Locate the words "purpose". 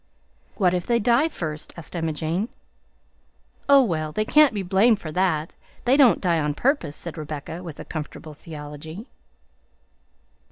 6.55-6.97